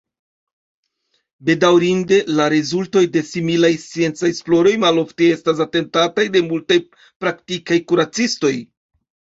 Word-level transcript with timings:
Bedaŭrinde, 1.49 2.17
la 2.39 2.47
rezultoj 2.55 3.05
de 3.17 3.23
similaj 3.33 3.71
sciencaj 3.85 4.33
esploroj 4.35 4.75
malofte 4.87 5.29
estas 5.37 5.65
atentataj 5.69 6.29
de 6.39 6.47
multaj 6.51 6.83
praktikaj 7.03 7.83
kuracistoj. 7.93 8.57